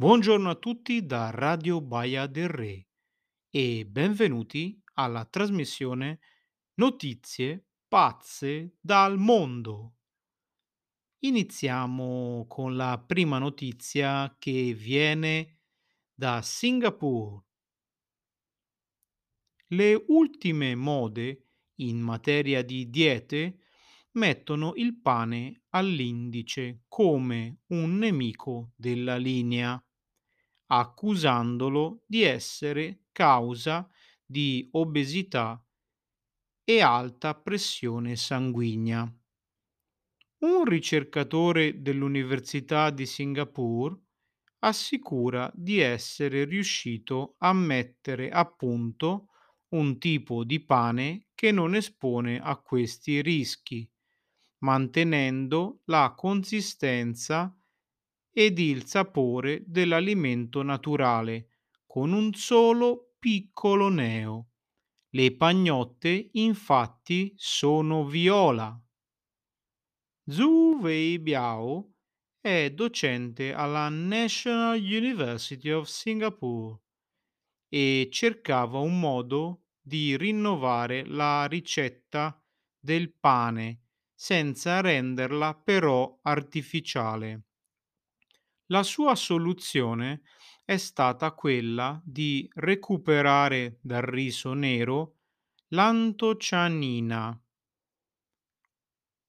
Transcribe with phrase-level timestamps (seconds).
[0.00, 2.88] Buongiorno a tutti da Radio Baia del Re
[3.50, 6.20] e benvenuti alla trasmissione
[6.76, 9.96] Notizie pazze dal mondo.
[11.18, 15.58] Iniziamo con la prima notizia che viene
[16.14, 17.44] da Singapore.
[19.66, 21.48] Le ultime mode
[21.80, 23.58] in materia di diete
[24.12, 29.78] mettono il pane all'indice come un nemico della linea
[30.72, 33.88] accusandolo di essere causa
[34.24, 35.60] di obesità
[36.64, 39.14] e alta pressione sanguigna.
[40.40, 43.96] Un ricercatore dell'Università di Singapore
[44.60, 49.28] assicura di essere riuscito a mettere a punto
[49.70, 53.90] un tipo di pane che non espone a questi rischi,
[54.58, 57.56] mantenendo la consistenza
[58.32, 61.48] ed il sapore dell'alimento naturale,
[61.86, 64.50] con un solo piccolo neo.
[65.10, 68.80] Le pagnotte infatti sono viola.
[70.30, 71.94] Zhu Wei Biao
[72.40, 76.80] è docente alla National University of Singapore
[77.68, 82.40] e cercava un modo di rinnovare la ricetta
[82.78, 87.49] del pane senza renderla però artificiale.
[88.70, 90.22] La sua soluzione
[90.64, 95.16] è stata quella di recuperare dal riso nero
[95.68, 97.40] l'antocianina,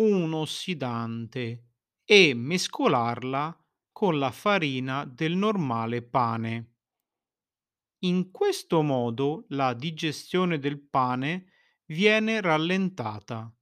[0.00, 1.66] un ossidante,
[2.04, 6.74] e mescolarla con la farina del normale pane.
[8.00, 11.52] In questo modo la digestione del pane
[11.86, 13.54] viene rallentata.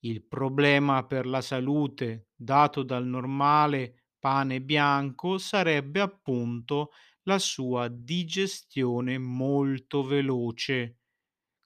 [0.00, 6.90] Il problema per la salute dato dal normale pane bianco sarebbe appunto
[7.22, 10.98] la sua digestione molto veloce,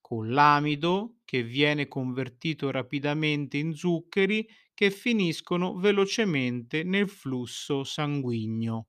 [0.01, 8.89] con l'amido che viene convertito rapidamente in zuccheri che finiscono velocemente nel flusso sanguigno.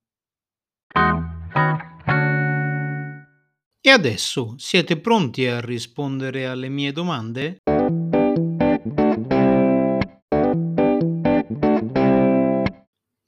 [3.86, 7.62] E adesso siete pronti a rispondere alle mie domande?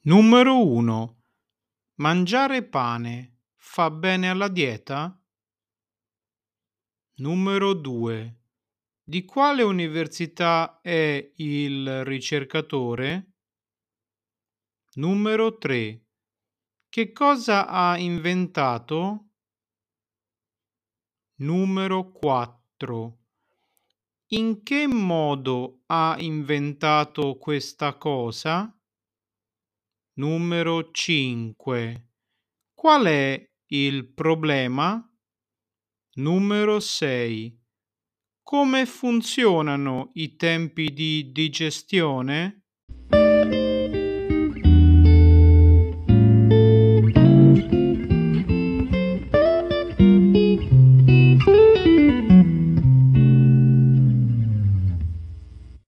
[0.08, 1.24] Numero 1.
[1.96, 5.20] Mangiare pane fa bene alla dieta?
[7.16, 8.42] Numero 2.
[9.04, 13.32] Di quale università è il ricercatore?
[14.94, 16.06] Numero 3.
[16.88, 19.30] Che cosa ha inventato?
[21.38, 23.18] Numero 4.
[24.28, 28.70] In che modo ha inventato questa cosa?
[30.18, 32.12] Numero 5.
[32.74, 35.06] Qual è il problema?
[36.14, 37.62] Numero 6.
[38.42, 42.65] Come funzionano i tempi di digestione?